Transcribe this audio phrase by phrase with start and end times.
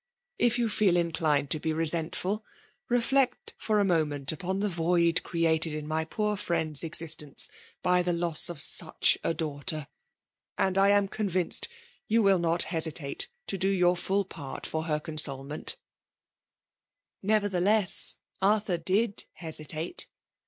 [0.39, 2.43] If you feel inclined to be resentful,
[2.89, 7.49] reflect for a moment upon the void created in my poor firiend*s existence
[7.83, 9.87] by the loss of such a daughter;
[10.57, 11.67] and I am con« vinced
[12.07, 15.75] you will not hesitate to do your full paort for her consolement*'
[17.23, 20.07] Nevertheless^ Arthur did hesitate.